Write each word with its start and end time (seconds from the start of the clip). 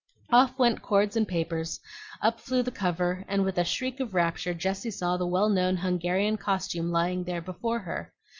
Off 0.31 0.57
went 0.57 0.81
cords 0.81 1.15
and 1.15 1.27
papers, 1.27 1.79
up 2.23 2.39
flew 2.39 2.63
the 2.63 2.71
cover, 2.71 3.23
and 3.27 3.45
with 3.45 3.59
a 3.59 3.63
shriek 3.63 3.99
of 3.99 4.15
rapture 4.15 4.51
Jessie 4.55 4.89
saw 4.89 5.15
the 5.15 5.27
well 5.27 5.47
known 5.47 5.77
Hungarian 5.77 6.37
costume 6.37 6.89
lying 6.89 7.23
there 7.25 7.39
before 7.39 7.77
her. 7.77 8.11